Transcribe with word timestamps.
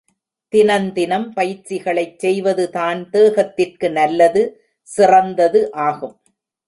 தினந்தினம் 0.53 1.31
பயிற்சிகளைக் 1.35 2.19
செய்வது 2.19 2.69
தான் 2.69 3.09
தேகத்திற்கு 3.13 3.91
நல்லது, 3.91 4.43
சிறந்தது 4.81 5.71
ஆகும். 5.71 6.15